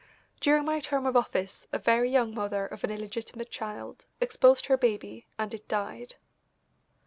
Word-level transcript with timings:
During 0.39 0.65
my 0.65 0.79
term 0.79 1.05
of 1.05 1.15
office 1.15 1.67
a 1.71 1.77
very 1.77 2.09
young 2.09 2.33
mother 2.33 2.65
of 2.65 2.83
an 2.83 2.89
illegitimate 2.89 3.51
child 3.51 4.07
exposed 4.19 4.65
her 4.65 4.75
baby, 4.75 5.27
and 5.37 5.53
it 5.53 5.67
died. 5.67 6.15